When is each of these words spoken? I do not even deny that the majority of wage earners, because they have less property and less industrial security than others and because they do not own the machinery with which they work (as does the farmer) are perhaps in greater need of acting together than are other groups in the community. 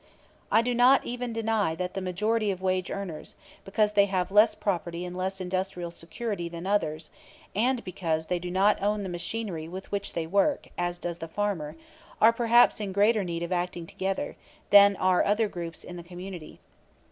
I 0.51 0.63
do 0.63 0.73
not 0.73 1.05
even 1.05 1.31
deny 1.31 1.75
that 1.75 1.93
the 1.93 2.01
majority 2.01 2.49
of 2.49 2.59
wage 2.59 2.89
earners, 2.89 3.35
because 3.63 3.91
they 3.93 4.05
have 4.07 4.31
less 4.31 4.55
property 4.55 5.05
and 5.05 5.15
less 5.15 5.39
industrial 5.39 5.91
security 5.91 6.49
than 6.49 6.65
others 6.65 7.11
and 7.55 7.83
because 7.83 8.25
they 8.25 8.39
do 8.39 8.49
not 8.49 8.81
own 8.81 9.03
the 9.03 9.09
machinery 9.09 9.67
with 9.67 9.91
which 9.91 10.13
they 10.13 10.25
work 10.25 10.69
(as 10.75 10.97
does 10.97 11.19
the 11.19 11.27
farmer) 11.27 11.75
are 12.19 12.33
perhaps 12.33 12.79
in 12.79 12.91
greater 12.93 13.23
need 13.23 13.43
of 13.43 13.51
acting 13.51 13.85
together 13.85 14.35
than 14.71 14.95
are 14.95 15.23
other 15.23 15.47
groups 15.47 15.83
in 15.83 15.97
the 15.97 16.03
community. 16.03 16.59